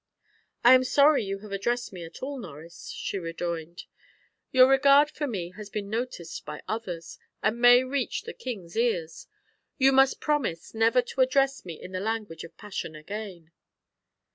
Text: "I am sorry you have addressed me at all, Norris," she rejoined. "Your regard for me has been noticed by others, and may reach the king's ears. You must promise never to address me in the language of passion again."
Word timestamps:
"I 0.63 0.73
am 0.73 0.83
sorry 0.83 1.23
you 1.25 1.37
have 1.45 1.51
addressed 1.51 1.93
me 1.93 2.03
at 2.03 2.23
all, 2.23 2.39
Norris," 2.39 2.87
she 2.89 3.19
rejoined. 3.19 3.83
"Your 4.51 4.67
regard 4.67 5.11
for 5.11 5.27
me 5.27 5.51
has 5.55 5.69
been 5.69 5.91
noticed 5.91 6.43
by 6.43 6.63
others, 6.67 7.19
and 7.43 7.61
may 7.61 7.83
reach 7.83 8.23
the 8.23 8.33
king's 8.33 8.75
ears. 8.75 9.27
You 9.77 9.91
must 9.91 10.19
promise 10.19 10.73
never 10.73 11.03
to 11.03 11.21
address 11.21 11.63
me 11.65 11.79
in 11.79 11.91
the 11.91 11.99
language 11.99 12.43
of 12.43 12.57
passion 12.57 12.95
again." 12.95 13.51